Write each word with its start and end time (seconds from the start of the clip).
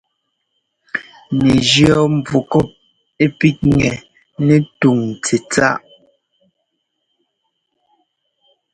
Nɛ 1.39 1.51
jíɔ́ 1.69 1.99
nvukɔp 2.17 2.67
ɛ 3.23 3.25
píkŋɛ 3.37 3.91
nɛ 4.45 4.55
túŋ 4.79 4.97
tsɛ̂tsáʼ. 5.23 5.77